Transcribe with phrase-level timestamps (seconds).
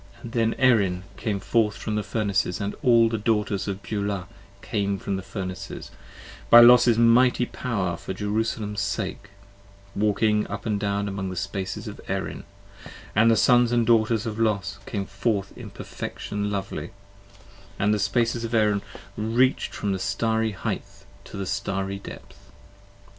[0.23, 4.27] Then Erin came forth from the Furnaces, & all the Daughters of Beulah
[4.63, 5.91] Came from the Furnaces,
[6.49, 9.29] by Los's mighty power for Jerusalem's 10 Sake:
[9.95, 12.45] walking up and down among the Spaces of Erin:
[13.15, 16.93] And the Sons and Daughters of Los came forth in perfection lovely,
[17.77, 18.81] And the Spaces of Erin
[19.15, 22.49] reach'd from the starry heighth to the starry depth.